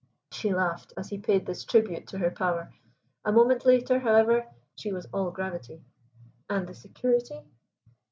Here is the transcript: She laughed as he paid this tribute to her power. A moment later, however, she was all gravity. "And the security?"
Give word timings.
She 0.31 0.51
laughed 0.51 0.93
as 0.97 1.09
he 1.09 1.19
paid 1.19 1.45
this 1.45 1.63
tribute 1.63 2.07
to 2.07 2.17
her 2.17 2.31
power. 2.31 2.73
A 3.23 3.31
moment 3.31 3.65
later, 3.67 3.99
however, 3.99 4.47
she 4.75 4.91
was 4.91 5.05
all 5.13 5.29
gravity. 5.29 5.83
"And 6.49 6.65
the 6.65 6.73
security?" 6.73 7.41